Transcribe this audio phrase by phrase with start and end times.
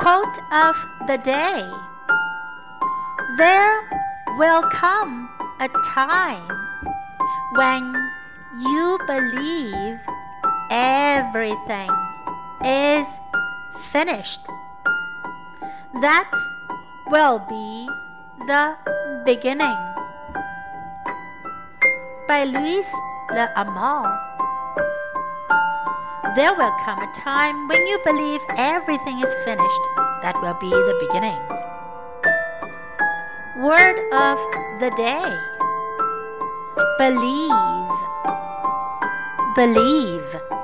[0.00, 1.60] Quote of the day
[3.36, 3.82] There
[4.38, 5.28] will come
[5.60, 6.48] a time
[7.52, 8.10] when
[8.56, 10.00] you believe
[10.70, 11.90] everything
[12.64, 13.06] is
[13.92, 14.40] finished.
[16.00, 16.32] That
[17.10, 17.86] will be
[18.46, 18.76] the
[19.26, 19.76] beginning.
[22.26, 22.88] By Louis
[23.32, 24.29] L'Amour.
[26.36, 29.84] There will come a time when you believe everything is finished.
[30.22, 31.40] That will be the beginning.
[33.58, 34.38] Word of
[34.80, 35.38] the day
[37.00, 37.50] Believe.
[39.56, 40.59] Believe.